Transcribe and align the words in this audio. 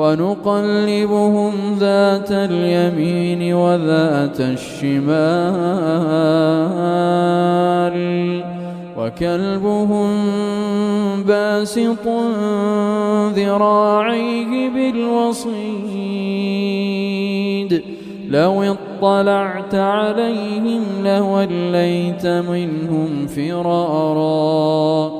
ونقلبهم 0.00 1.52
ذات 1.78 2.32
اليمين 2.32 3.54
وذات 3.54 4.40
الشمال 4.40 5.10
وكلبهم 8.98 10.10
باسط 11.22 12.06
ذراعيه 13.36 14.70
بالوصيد 14.70 15.70
لو 18.28 18.62
اطلعت 18.62 19.74
عليهم 19.74 20.82
لوليت 21.04 22.26
منهم 22.26 23.26
فرارا 23.26 25.19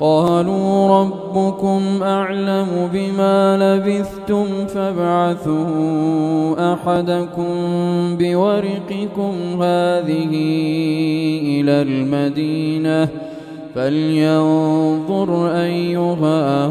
قالوا 0.00 1.00
ربكم 1.00 2.02
أعلم 2.02 2.90
بما 2.92 3.56
لبثتم 3.56 4.66
فابعثوا 4.66 6.54
أحدكم 6.72 7.54
بورقكم 8.16 9.62
هذه 9.62 10.32
إلى 11.42 11.82
المدينة 11.82 13.08
فلينظر 13.74 15.50
أيها 15.50 16.66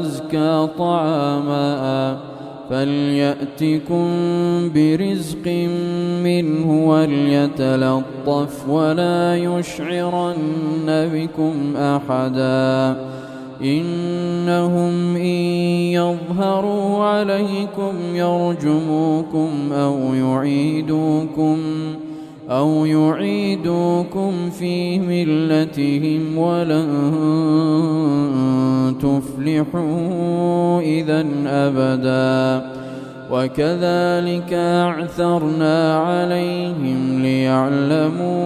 أزكى 0.00 0.68
طعاما. 0.78 2.31
فليأتكم 2.72 4.06
برزق 4.74 5.48
منه 6.24 6.88
وليتلطف 6.88 8.68
ولا 8.68 9.36
يشعرن 9.36 10.86
بكم 10.86 11.76
أحدا. 11.76 12.96
إنهم 13.62 15.16
إن 15.16 15.22
يظهروا 15.92 17.04
عليكم 17.04 17.94
يرجموكم 18.14 19.72
أو 19.72 20.14
يعيدوكم. 20.14 21.58
أو 22.50 22.84
يعيدوكم 22.84 24.50
في 24.50 24.98
ملتهم 24.98 26.38
ولن 26.38 26.88
تفلحوا 29.00 30.80
إذا 30.80 31.26
أبدا. 31.46 32.66
وكذلك 33.30 34.52
أعثرنا 34.52 35.98
عليهم 35.98 37.22
ليعلموا 37.22 38.36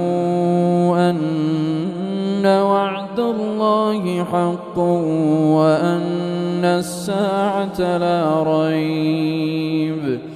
أن 1.11 2.47
وعد 2.47 3.21
الله 3.21 4.25
حق 4.25 4.79
وأن 5.59 6.65
الساعة 6.65 7.99
لا 7.99 8.43
ريب. 8.43 10.36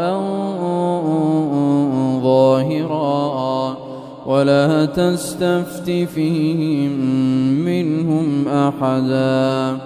ولا 4.31 4.85
تستفت 4.85 5.91
فيهم 5.91 6.91
منهم 7.65 8.47
أحدا 8.47 9.77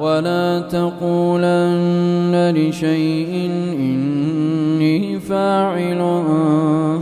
ولا 0.00 0.60
تقولن 0.60 2.54
لشيء 2.56 3.50
إني 3.78 5.20
فاعل 5.20 6.22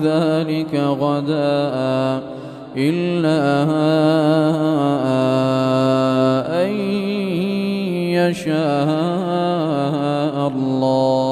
ذلك 0.04 0.74
غدا 0.74 2.22
إلا 2.76 3.42
أن 6.64 6.72
يشاء 8.12 8.52
الله. 10.48 11.31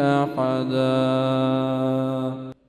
أحدا. 0.00 1.00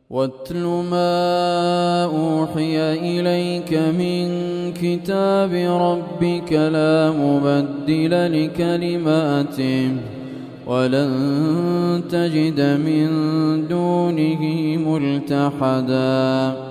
واتل 0.10 0.66
ما 0.92 2.04
أوحي 2.06 2.78
إليك 2.94 3.74
من 3.74 4.28
كتاب 4.74 5.54
ربك 5.88 6.52
لا 6.54 7.12
مبدل 7.12 8.14
لكلماته 8.36 9.92
ولن 10.68 11.12
تجد 12.12 12.60
من 12.60 13.08
دونه 13.68 14.44
ملتحدا. 14.88 16.71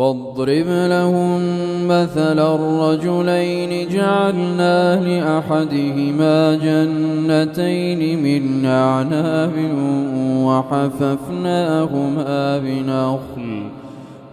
واضرب 0.00 0.66
لهم 0.68 1.40
مثل 1.88 2.38
الرجلين 2.38 3.88
جعلنا 3.88 5.00
لأحدهما 5.00 6.54
جنتين 6.54 8.22
من 8.22 8.66
أعناب 8.66 9.52
وحففناهما 10.44 11.78
بنخل 12.58 13.62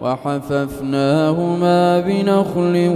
وحففناهما 0.02 2.00
بنخل 2.00 2.90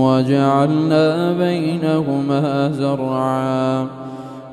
وجعلنا 0.00 1.32
بينهما 1.32 2.70
زرعا. 2.72 4.05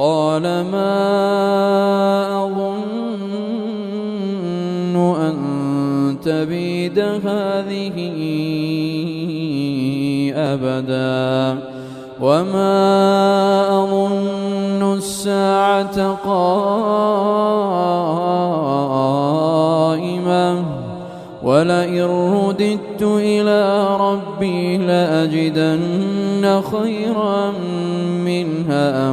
قال 0.00 0.42
ما 0.72 0.96
أظن 2.44 2.80
أن 4.96 5.36
تبيد 6.24 6.98
هذه 6.98 7.96
أبدا 10.36 11.58
وما 12.20 12.72
أظن 13.82 14.96
الساعة 14.96 16.14
قائمة 16.24 17.60
ولئن 21.42 22.04
رددت 22.04 23.02
إلى 23.02 23.86
ربي 23.96 24.76
لأجدن 24.78 26.62
خيرا 26.72 27.52
منها 28.24 29.12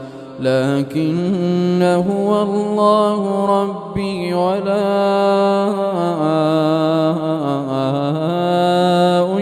لكن 0.41 1.81
هو 1.81 2.41
الله 2.41 3.45
ربي 3.45 4.33
ولا 4.33 5.11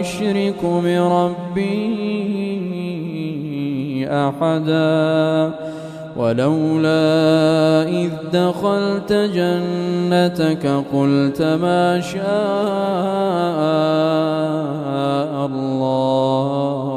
أشرك 0.00 0.64
بربي 0.64 1.80
أحدا. 4.10 5.50
ولولا 6.16 7.88
إذ 7.88 8.10
دخلت 8.32 9.12
جنتك 9.12 10.66
قلت 10.92 11.42
ما 11.42 12.00
شاء 12.00 12.20
الله. 15.46 16.89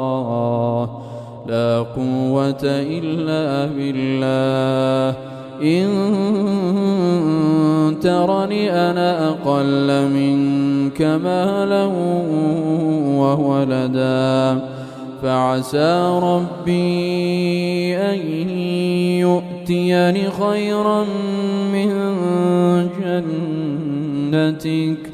لا 1.48 1.78
قوة 1.96 2.64
إلا 2.64 3.72
بالله. 3.76 5.18
إن 5.62 5.86
ترني 8.02 8.70
أنا 8.70 9.28
أقل 9.28 10.08
منك 10.08 11.02
مالا 11.02 11.84
وولدا. 13.18 14.60
فعسى 15.22 16.20
ربي 16.22 17.96
أن 17.96 18.18
يؤتيني 19.20 20.30
خيرا 20.30 21.04
من 21.72 21.90
جنتك. 24.32 25.13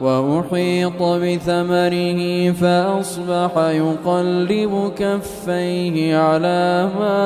وأحيط 0.00 1.02
بثمره 1.02 2.50
فأصبح 2.52 3.52
يقلب 3.56 4.92
كفيه 4.98 6.16
على 6.16 6.88
ما 6.98 7.24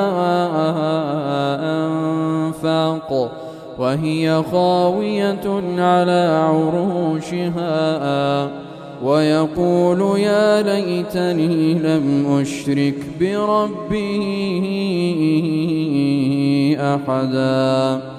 أنفق 1.85 3.31
وهي 3.79 4.43
خاوية 4.51 5.47
على 5.77 6.47
عروشها. 6.49 7.79
ويقول 9.03 10.19
يا 10.19 10.61
ليتني 10.61 11.73
لم 11.73 12.37
أشرك 12.41 12.95
بربي 13.19 14.09
أحدا. 16.79 18.18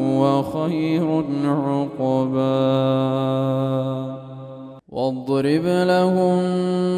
وخير 0.21 1.23
عقبا. 1.45 2.51
واضرب 4.91 5.65
لهم 5.65 6.39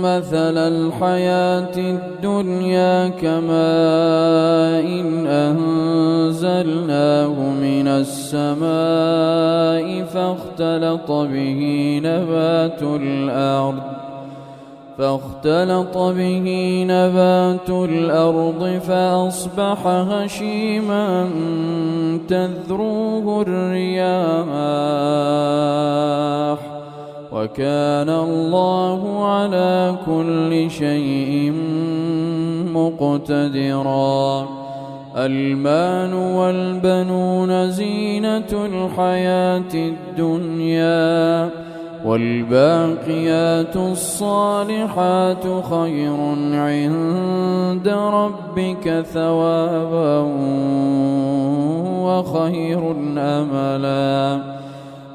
مثل 0.01 0.57
الحياة 0.57 1.77
الدنيا 1.77 3.07
كماء 3.07 4.85
إن 4.99 5.27
أنزلناه 5.27 6.75
من 7.61 7.87
السماء 7.87 8.65
فاختلط 10.03 11.11
به 11.11 11.61
نبات 12.03 12.81
الأرض. 12.83 14.02
فاختلط 14.97 15.97
به 15.97 16.85
نبات 16.87 17.69
الأرض 17.69 18.81
فأصبح 18.87 19.87
هشيما 19.87 21.29
تذروه 22.27 23.41
الرياح 23.41 24.13
وكان 27.31 28.09
الله 28.09 29.25
على 29.25 29.95
كل 30.05 30.71
شيء 30.71 31.53
مقتدرا 32.73 34.47
المال 35.17 36.13
والبنون 36.13 37.71
زينة 37.71 38.51
الحياة 38.51 39.73
الدنيا 39.73 41.49
والباقيات 42.05 43.75
الصالحات 43.75 45.43
خير 45.43 46.17
عند 46.53 47.87
ربك 47.87 49.05
ثوابا 49.13 50.19
وخير 52.03 52.91
أملا. 53.17 54.41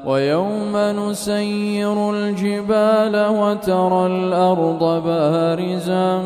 ويوم 0.05 0.77
نسير 0.77 2.11
الجبال 2.11 3.27
وترى 3.27 4.05
الأرض 4.05 5.03
بارزة 5.03 6.21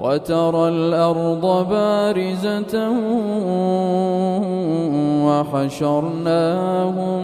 وترى 0.00 0.68
الأرض 0.68 1.68
بارزة 1.70 2.90
وحشرناهم 5.26 7.22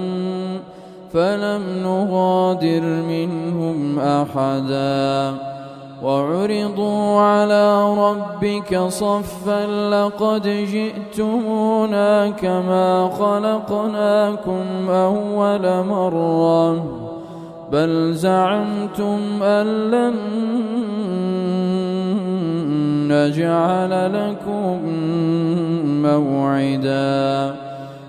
فلم 1.12 1.62
نغادر 1.82 2.82
منهم 2.82 3.98
أحدا. 3.98 5.34
وعرضوا 6.02 7.20
على 7.20 7.94
ربك 7.98 8.78
صفا 8.88 9.66
لقد 9.90 10.42
جئتمونا 10.42 12.30
كما 12.30 13.10
خلقناكم 13.18 14.90
أول 14.90 15.84
مرة. 15.84 16.84
بل 17.72 18.12
زعمتم 18.14 19.42
أن 19.42 19.66
لن 19.90 20.14
نجعل 23.08 24.12
لكم 24.14 24.80
موعداً. 26.02 27.67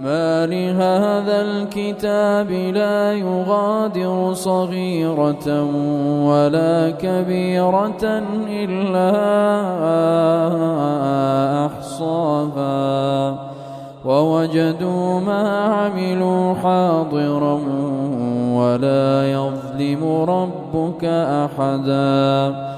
ما 0.00 0.46
لهذا 0.46 1.42
الكتاب 1.42 2.50
لا 2.50 3.12
يغادر 3.12 4.34
صغيرة 4.34 5.62
ولا 6.24 6.90
كبيرة 6.90 8.04
إلا 8.48 9.10
أحصاها 11.66 13.38
ووجدوا 14.04 15.20
ما 15.20 15.64
عملوا 15.64 16.54
حاضرا 16.54 17.60
ولا 18.54 19.32
يظلم 19.32 20.04
ربك 20.28 21.04
أحدا 21.04 22.77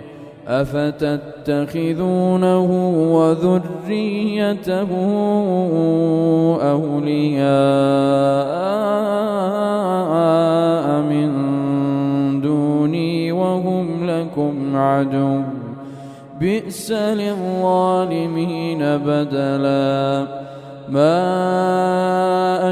أفتتخذونه 0.47 2.09
وذريته 3.13 4.87
أولياء 6.61 7.41
من 11.01 11.31
دوني 12.41 13.31
وهم 13.31 14.09
لكم 14.09 14.75
عدو. 14.75 15.41
بئس 16.39 16.91
للظالمين 16.91 18.79
بدلا. 18.79 20.27
ما 20.89 22.71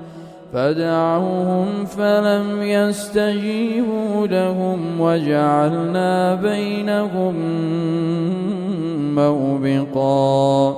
فدعوهم 0.53 1.85
فلم 1.85 2.61
يستجيبوا 2.61 4.27
لهم 4.27 5.01
وجعلنا 5.01 6.35
بينهم 6.35 7.35
موبقا. 9.15 10.75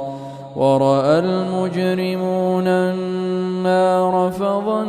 ورأى 0.55 1.19
المجرمون 1.19 2.67
النار 2.67 4.31
فظنوا 4.31 4.83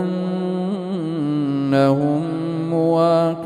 أنهم 0.00 2.22
مواقعوها 2.70 3.45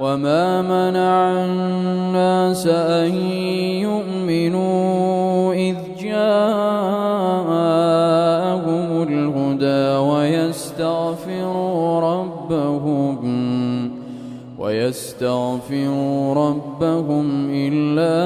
وما 0.00 0.62
منع 0.62 1.44
الناس 1.44 2.66
أن 2.66 3.14
يؤمنوا 3.80 5.54
إذ 5.54 5.76
جاءهم 6.00 6.16
الهدى 9.02 9.96
ويستغفروا 10.10 12.00
ربهم 12.00 13.16
ويستغفروا 14.58 16.34
ربهم 16.34 17.50
إلا 17.50 18.16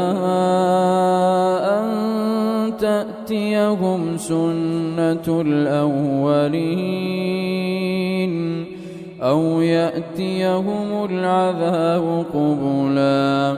أن 1.79 1.87
تأتيهم 2.79 4.19
سنة 4.19 5.41
الأولين 5.41 7.40
أو 9.23 9.61
يأتيهم 9.61 11.05
العذاب 11.11 12.25
قبلا. 12.35 13.57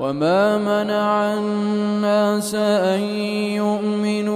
وما 0.00 0.58
منع 0.58 1.34
الناس 1.34 2.54
أن 2.54 3.00
يؤمنوا 3.60 4.30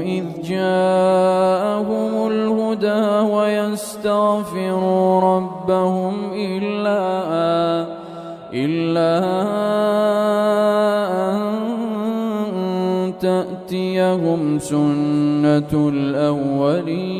إذ 0.00 0.24
جاءهم 0.42 2.28
الهدى 2.30 3.32
ويستغفروا 3.34 5.20
ربهم 5.20 6.14
إلا 6.34 7.86
إلا 8.54 9.18
أن 11.30 11.40
تأتيهم 13.20 14.58
سنة 14.58 15.72
الأولين. 15.72 17.19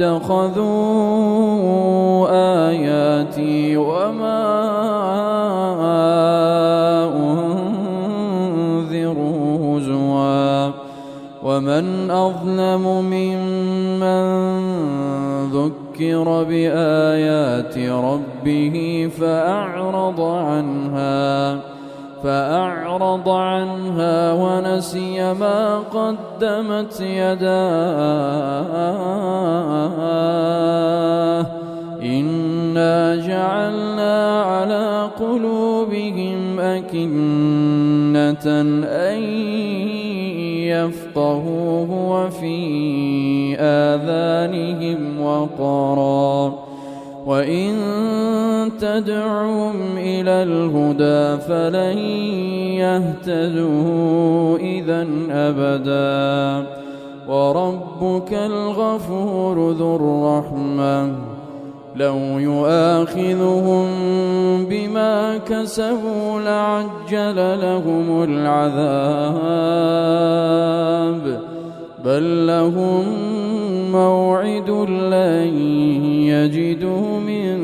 واتخذوا 0.00 0.66
آياتي 2.68 3.76
وما 3.76 4.44
أنذروا 8.82 9.78
هزوا 9.78 10.70
ومن 11.42 12.10
أظلم 12.10 12.82
ممن 13.04 14.24
ذكر 15.50 16.42
بآيات 16.42 17.78
ربه 17.78 19.10
فأعرض 19.20 20.20
عنها 20.20 21.73
فأعرض 22.24 23.28
عنها 23.28 24.32
ونسي 24.32 25.32
ما 25.32 25.78
قدمت 25.78 27.00
يداه. 27.00 27.44
إنا 32.02 33.16
جعلنا 33.16 34.42
على 34.42 35.10
قلوبهم 35.20 36.60
أكنة 36.60 38.46
أن 38.88 39.22
يفقهوه 40.64 41.90
وفي 41.90 43.56
آذانهم 43.60 45.20
وقرا. 45.20 46.54
وإن 47.26 47.74
تدعهم 48.80 49.74
إلى 49.96 50.42
الهدى 50.42 51.42
فلن 51.42 51.98
يهتدوا 53.28 54.58
إذا 54.58 55.06
أبدا. 55.30 56.66
وربك 57.28 58.32
الغفور 58.32 59.70
ذو 59.70 59.96
الرحمة. 59.96 61.12
لو 61.96 62.18
يؤاخذهم 62.18 63.86
بما 64.64 65.38
كسبوا 65.38 66.40
لعجل 66.40 67.36
لهم 67.60 68.22
العذاب. 68.22 69.24
بل 72.04 72.46
لهم 72.46 73.04
موعد 73.92 74.70
لن 74.90 75.58
يجدوا 76.26 77.20
من 77.20 77.58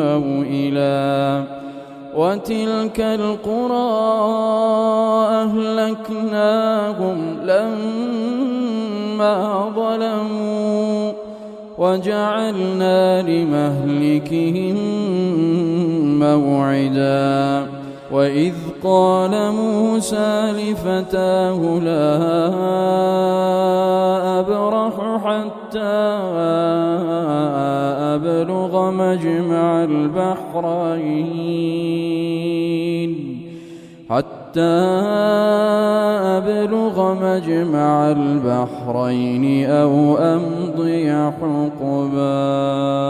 موئلا 0.00 1.44
وتلك 2.16 3.00
القرى 3.00 3.90
أهلكناهم 5.44 7.16
لما 7.44 9.36
ظلموا 9.76 11.12
وجعلنا 11.78 13.22
لمهلكهم 13.22 14.76
موعدا. 16.18 17.66
وإذ 18.12 18.54
قال 18.82 19.52
موسى 19.52 20.52
لفتاه 20.52 21.60
لا 21.78 22.16
أبرح 24.40 24.94
حتى 25.24 25.59
أبلغ 28.14 28.90
مجمع 28.90 29.84
البحرين. 29.84 31.50
حتى 34.10 34.60
أبلغ 36.36 37.14
مجمع 37.14 38.10
البحرين 38.10 39.44
أو 39.70 40.16
أمضي 40.18 41.12
حقبا. 41.12 43.09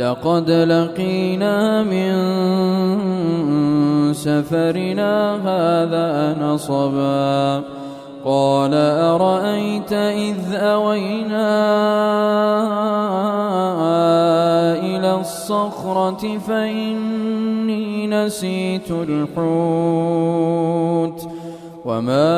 لقد 0.00 0.50
لقينا 0.50 1.82
من 1.82 2.12
سفرنا 4.14 5.34
هذا 5.36 6.36
نصبا. 6.44 7.62
قال 8.24 8.74
أرأيت 8.74 9.92
إذ 9.92 10.54
أوينا 10.54 11.50
إلى 14.80 15.20
الصخرة 15.20 16.38
فإني 16.38 18.06
نسيت 18.06 18.90
الحوت. 18.90 19.40
وما 21.84 22.30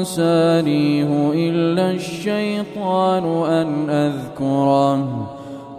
أنسانيه 0.00 1.32
إلا 1.34 1.90
الشيطان 1.90 3.24
أن 3.44 3.90
أذكره 3.90 5.28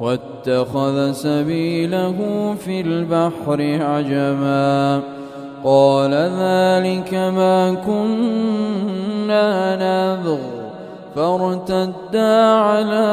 واتخذ 0.02 1.12
سبيله 1.12 2.16
في 2.66 2.82
البحر 2.82 3.60
عجبا. 3.82 5.02
قال 5.64 6.14
ذلك 6.14 7.14
ما 7.14 7.74
كنا 7.86 9.48
نبغ 9.76 10.40
فارتدا 11.16 12.36
على 12.46 13.08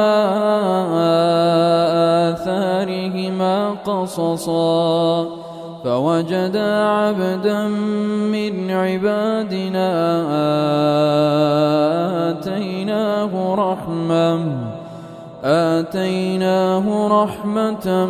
آثارهما 2.33 3.71
قصصا. 3.71 5.27
فوجدا 5.85 6.85
عبدا 6.85 7.69
من 8.33 8.71
عبادنا 8.71 9.91
آتيناه 12.31 13.55
رحمة 13.55 14.41
آتيناه 15.45 17.09
رحمة 17.23 18.07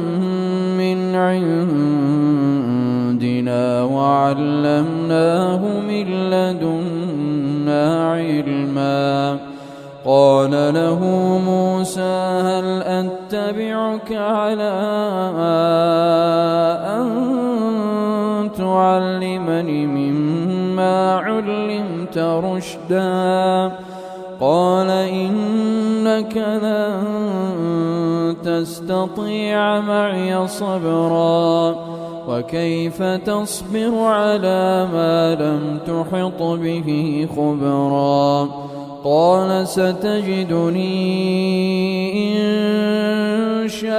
من 0.79 1.15
عندنا 1.15 2.23
وعلمناه 3.83 5.63
من 5.89 6.07
لدنا 6.31 8.13
علما. 8.13 9.39
قال 10.05 10.51
له 10.51 11.01
موسى 11.47 12.17
هل 12.49 12.83
أتبعك 12.83 14.13
على 14.13 14.73
أن 16.97 17.09
تعلمني 18.69 19.87
مما 19.87 21.17
علمت 21.17 22.19
رشدا. 22.19 23.73
قال 24.41 24.91
إنك 24.91 26.37
لن 26.37 28.37
تستطيع 28.45 29.81
معي 29.81 30.49
صبرا. 30.49 31.75
وكيف 32.29 33.03
تصبر 33.03 33.99
على 33.99 34.89
ما 34.93 35.35
لم 35.35 35.79
تحط 35.87 36.43
به 36.43 37.29
خبرا؟ 37.37 38.49
قال 39.05 39.69
ستجدني 39.69 40.99
إن 42.29 43.69
شاء 43.69 43.99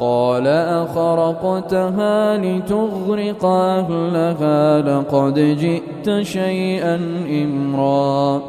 قال 0.00 0.46
أخرقتها 0.46 2.36
لتغرق 2.36 3.44
أهلها 3.44 4.82
لقد 4.82 5.34
جئت 5.34 6.22
شيئا 6.22 7.00
إمرا. 7.44 8.42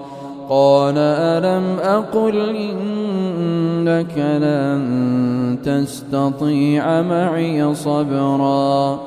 قال 0.49 0.97
ألم 0.97 1.79
أقل 1.79 2.55
إنك 2.55 4.17
لن 4.17 5.57
تستطيع 5.63 7.01
معي 7.01 7.75
صبرا. 7.75 8.99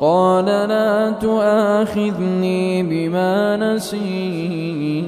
قال 0.00 0.44
لا 0.44 1.10
تؤاخذني 1.10 2.82
بما 2.82 3.56
نسيت. 3.56 5.02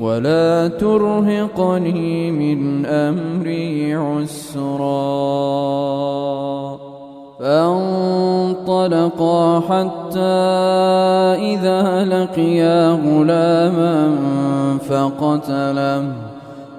ولا 0.00 0.68
ترهقني 0.68 2.30
من 2.30 2.86
أمري 2.86 3.94
عسرا. 3.94 4.96
فانطلقا 7.40 8.60
حتى 9.60 10.20
إذا 11.52 12.04
لقيا 12.04 12.90
غلاما 12.90 14.12
فقتله 14.88 16.12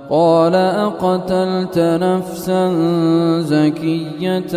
قال 0.10 0.56
أقتلت 0.56 1.80
نفسا 1.80 2.72
زكية 3.42 4.56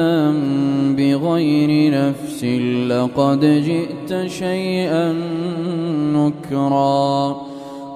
بغير 0.97 1.71
نفس 1.95 2.45
لقد 2.89 3.41
جئت 3.41 4.27
شيئا 4.27 5.13
نكرا. 6.15 7.50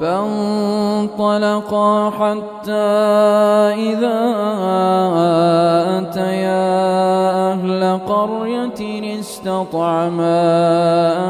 فانطلقا 0.00 1.90
حتى 2.10 2.72
إذا 3.90 4.20
أتيا 5.98 6.64
أهل 7.52 7.82
قرية 8.08 8.80
استطعما 9.20 10.40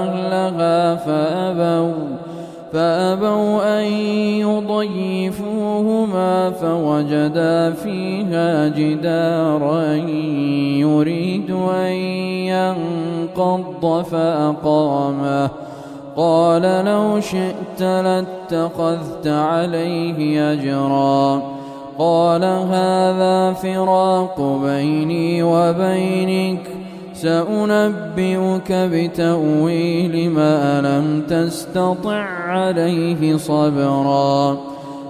أهلها 0.03 0.95
فأبوا 0.95 1.95
فأبوا 2.73 3.79
أن 3.79 3.85
يضيفوهما 4.43 6.33
فوجدا 6.51 7.71
فيها 7.71 8.69
جدارا 8.69 9.93
يريد 10.83 11.51
أن 11.51 11.93
ينقض 12.51 13.85
فأقامه. 14.11 15.51
قال 16.17 16.63
لو 16.63 17.21
شئت 17.21 17.81
لاتخذت 17.81 19.27
عليه 19.27 20.53
أجرا. 20.53 21.43
قال 21.99 22.45
هذا 22.45 23.53
فراق 23.53 24.41
بيني 24.65 25.43
وبينك 25.43 26.61
سأنبئك 27.15 28.73
بتأويل 28.73 30.31
ما 30.31 30.81
لم 30.81 31.23
تستطع 31.29 32.25
عليه 32.49 33.37
صبرا. 33.37 34.57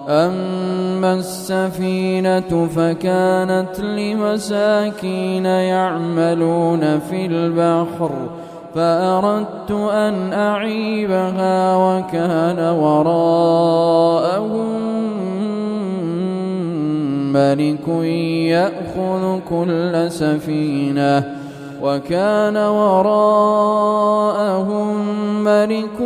أما 0.09 1.15
السفينة 1.15 2.69
فكانت 2.77 3.81
لمساكين 3.81 5.47
يعملون 5.47 6.99
في 6.99 7.27
البحر 7.27 8.11
فأردت 8.75 9.71
أن 9.71 10.33
أعيبها 10.33 11.77
وكان 11.77 12.59
وراءهم 12.59 14.15
ملك 17.33 17.89
يأخذ 18.49 19.41
كل 19.49 20.07
سفينة 20.09 21.45
وكان 21.83 22.57
وراءهم 22.57 23.85
ملك 25.45 26.01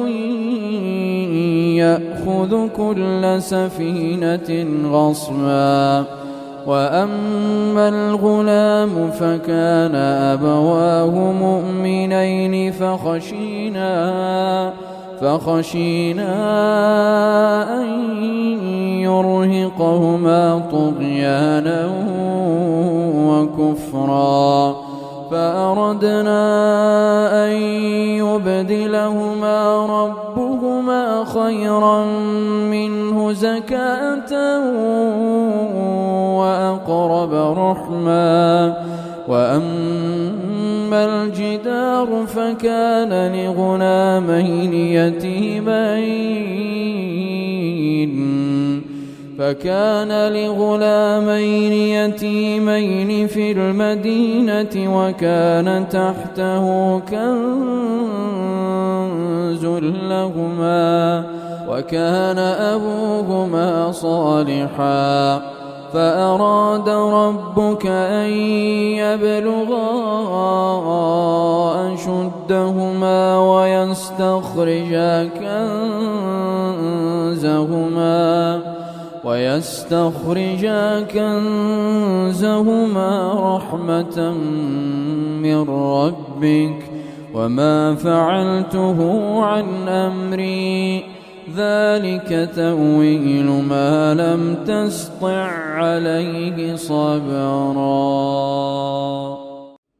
يأخذ 1.79 2.69
كل 2.77 3.43
سفينة 3.43 4.67
غصبا 4.93 6.18
وأما 6.69 7.89
الغلام 7.89 9.11
فكان 9.11 9.95
أبواه 10.35 11.33
مؤمنين 11.33 12.73
فخشينا 12.73 13.93
فخشينا 15.21 16.35
أن 17.81 17.89
يرهقهما 19.01 20.63
طغيانا 20.73 21.91
وكفرا 23.29 24.88
فأردنا 25.31 26.43
أن 27.47 27.53
يبدلهما 28.23 29.87
ربهما 29.87 31.25
خيرا 31.25 32.05
منه 32.71 33.33
زكاة 33.33 34.61
وأقرب 36.39 37.33
رحما. 37.59 38.75
وأما 39.29 41.05
الجدار 41.05 42.27
فكان 42.27 43.13
لغلامين 43.35 44.75
يتيمين. 44.75 46.29
فكان 49.39 50.33
لغلامين 50.33 51.73
يتيمين 51.73 53.27
في 53.27 53.53
المدينة 53.53 54.75
وكان 54.99 55.89
تحته 55.89 56.99
كنز 56.99 57.25
لهما 60.11 61.25
وكان 61.69 62.39
أبوهما 62.39 63.93
صالحا. 63.93 65.43
فأراد 65.93 66.89
ربك 66.89 67.87
أن 67.87 68.31
يبلغا 68.99 69.89
أشدهما 71.95 73.39
ويستخرجا 73.39 75.29
كنزهما. 77.39 78.78
ويستخرجا 79.25 81.01
كنزهما 81.01 82.73
رحمة 83.57 84.33
من 85.43 85.69
ربك 85.69 86.83
وما 87.35 87.95
فعلته 87.95 88.99
عن 89.45 89.89
أمري. 89.89 91.05
ذلك 91.57 92.51
تأويل 92.57 93.47
ما 93.47 94.15
لم 94.15 94.57
تسطع 94.67 95.51
عليه 95.75 96.77
صبرا. 96.77 97.89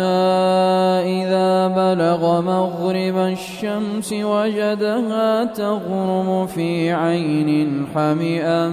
إذا 0.00 1.68
بلغ 1.68 2.40
مغرب 2.40 3.16
الشمس 3.16 4.12
وجدها 4.12 5.44
تغرم 5.44 6.46
في 6.46 6.92
عين 6.92 7.86
حمئة 7.94 8.72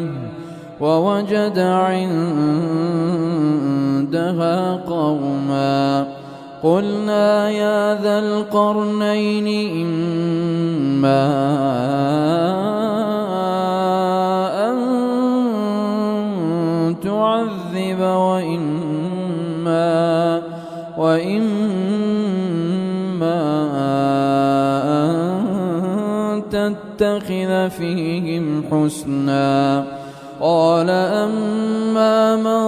ووجد 0.81 1.59
عندها 1.59 2.15
قوما 4.75 6.07
قلنا 6.63 7.49
يا 7.49 8.01
ذا 8.01 8.19
القرنين 8.19 9.47
إما 9.85 11.25
وإما 20.97 22.55
أن 25.05 25.15
تتخذ 26.51 27.69
فيهم 27.69 28.63
حسنا. 28.71 29.85
قال 30.41 30.89
أما 30.89 32.35
من 32.35 32.61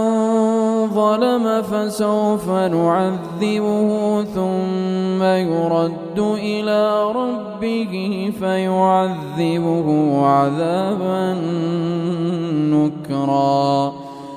ظلم 0.87 1.61
فسوف 1.61 2.49
نعذبه 2.49 4.23
ثم 4.23 5.23
يرد 5.23 6.19
إلى 6.19 7.11
ربه 7.11 8.31
فيعذبه 8.39 9.87
عذابا 10.25 11.33
نكرا. 12.71 14.06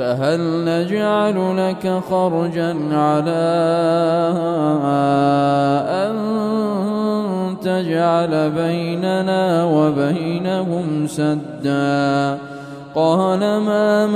فهل 0.00 0.40
نجعل 0.64 1.36
لك 1.56 1.84
خرجا 2.10 2.76
على 2.92 3.46
أن 5.88 6.16
تجعل 7.62 8.50
بيننا 8.50 9.64
وبينهم 9.64 11.06
سدا؟ 11.06 12.38
قال 12.94 13.40
ما 13.40 14.06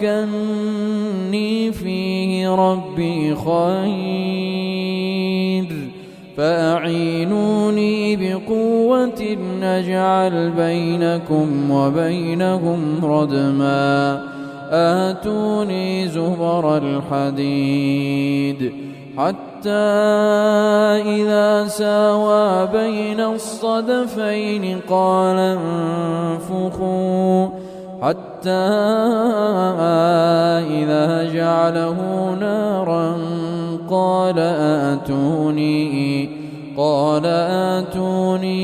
مكني 0.00 1.72
فيه 1.72 2.54
ربي 2.54 3.34
خير 3.34 4.60
فأعينوني 6.36 8.16
بقوة 8.16 9.36
نجعل 9.62 10.50
بينكم 10.50 11.70
وبينهم 11.70 13.04
ردما. 13.04 14.29
آتوني 14.70 16.08
زبر 16.08 16.76
الحديد 16.76 18.72
حتى 19.18 19.70
إذا 21.04 21.66
ساوى 21.66 22.66
بين 22.66 23.20
الصدفين 23.20 24.80
قال 24.90 25.58
انفخوا 26.38 27.48
حتى 28.02 28.50
إذا 30.70 31.32
جعله 31.32 32.30
نارا 32.40 33.16
قال 33.90 34.38
آتوني 34.98 36.28
قال 36.76 37.26
آتوني 37.26 38.60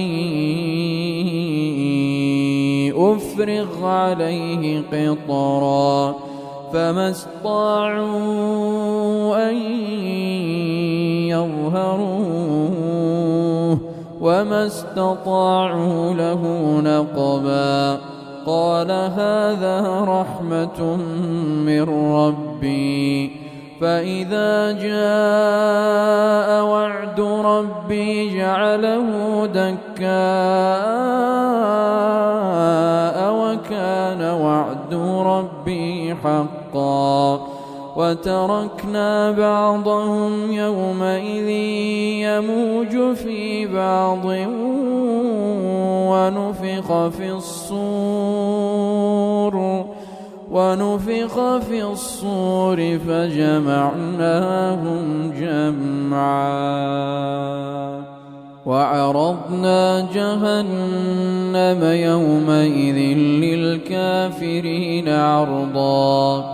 أفرغ 2.97 3.87
عليه 3.87 4.83
قطرا 4.93 6.15
فما 6.73 7.11
استطاعوا 7.11 8.07
أن 9.51 9.57
يظهروه 11.29 12.87
وما 14.21 14.67
استطاعوا 14.67 16.15
له 16.15 16.43
نقبا 16.81 17.99
قال 18.47 18.91
هذا 18.91 20.05
رحمة 20.09 20.97
من 21.67 21.83
ربي 22.13 23.46
فإذا 23.81 24.73
جاء 24.73 26.65
وعد 26.65 27.21
ربي 27.21 28.39
جعله 28.39 29.47
دكاء 29.47 30.07
وكان 33.33 34.23
وعد 34.23 34.95
ربي 35.27 36.15
حقا 36.15 37.47
وتركنا 37.97 39.31
بعضهم 39.31 40.53
يومئذ 40.53 41.49
يموج 42.29 43.15
في 43.17 43.67
بعض 43.67 44.25
ونفخ 46.11 47.09
في 47.09 47.31
الصور 47.31 48.46
ونفخ 50.57 51.35
في 51.69 51.83
الصور 51.83 52.99
فجمعناهم 53.09 55.03
جمعا. 55.41 56.97
وعرضنا 58.67 60.07
جهنم 60.15 61.85
يومئذ 61.85 62.97
للكافرين 63.19 65.09
عرضا. 65.09 66.45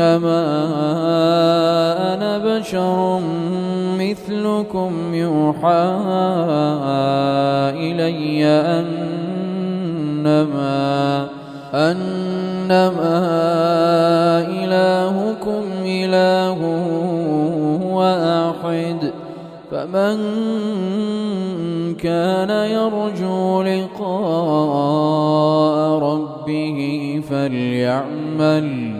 إنما 0.00 0.42
أنا 2.14 2.38
بشر 2.38 3.20
مثلكم 4.00 5.14
يوحى 5.14 5.96
إلي 7.76 8.46
أنما 10.16 11.28
أنما 11.74 13.18
إلهكم 14.48 15.64
إله 15.84 16.58
واحد 17.92 19.12
فمن 19.70 20.16
كان 21.94 22.50
يرجو 22.50 23.62
لقاء 23.62 24.80
ربه 25.98 27.20
فليعمل 27.30 28.99